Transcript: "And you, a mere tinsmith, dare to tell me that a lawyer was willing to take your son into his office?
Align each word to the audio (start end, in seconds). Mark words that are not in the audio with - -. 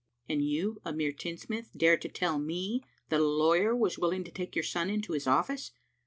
"And 0.27 0.43
you, 0.43 0.81
a 0.83 0.91
mere 0.91 1.11
tinsmith, 1.11 1.73
dare 1.77 1.95
to 1.95 2.09
tell 2.09 2.39
me 2.39 2.81
that 3.09 3.19
a 3.19 3.23
lawyer 3.23 3.75
was 3.75 3.99
willing 3.99 4.23
to 4.23 4.31
take 4.31 4.55
your 4.55 4.63
son 4.63 4.89
into 4.89 5.13
his 5.13 5.27
office? 5.27 5.69